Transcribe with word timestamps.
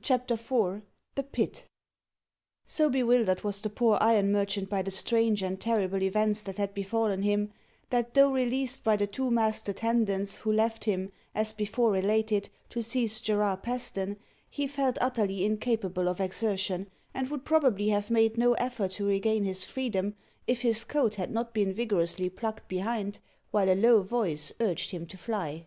CHAPTER 0.00 0.36
IV 0.42 0.80
THE 1.16 1.22
PIT 1.22 1.66
So 2.64 2.88
bewildered 2.88 3.44
was 3.44 3.60
the 3.60 3.68
poor 3.68 3.98
iron 4.00 4.32
merchant 4.32 4.70
by 4.70 4.80
the 4.80 4.90
strange 4.90 5.42
and 5.42 5.60
terrible 5.60 6.02
events 6.02 6.42
that 6.44 6.56
had 6.56 6.72
befallen 6.72 7.20
him, 7.20 7.52
that, 7.90 8.14
though 8.14 8.32
released 8.32 8.84
by 8.84 8.96
the 8.96 9.06
two 9.06 9.30
masked 9.30 9.68
attendants, 9.68 10.38
who 10.38 10.50
left 10.50 10.84
him, 10.84 11.12
as 11.34 11.52
before 11.52 11.90
related, 11.90 12.48
to 12.70 12.80
seize 12.82 13.20
Gerard 13.20 13.62
Paston, 13.62 14.16
he 14.48 14.66
felt 14.66 14.96
utterly 15.02 15.44
incapable 15.44 16.08
of 16.08 16.20
exertion, 16.20 16.88
and 17.12 17.28
would 17.30 17.44
probably 17.44 17.90
have 17.90 18.10
made 18.10 18.38
no 18.38 18.54
effort 18.54 18.92
to 18.92 19.04
regain 19.04 19.44
his 19.44 19.66
freedom, 19.66 20.14
if 20.46 20.62
his 20.62 20.84
coat 20.84 21.16
had 21.16 21.30
not 21.30 21.52
been 21.52 21.70
vigorously 21.74 22.30
plucked 22.30 22.66
behind, 22.66 23.18
while 23.50 23.68
a 23.68 23.74
low 23.78 24.00
voice 24.00 24.54
urged 24.58 24.90
him 24.92 25.04
to 25.04 25.18
fly. 25.18 25.62